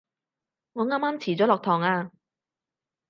[0.73, 2.11] 我啱啱遲咗落堂啊